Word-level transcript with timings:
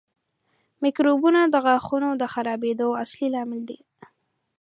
میکروبونه 0.83 1.41
د 1.47 1.55
غاښونو 1.65 2.09
د 2.21 2.23
خرابېدو 2.33 2.87
اصلي 3.03 3.27
لامل 3.35 3.61
دي. 3.69 3.79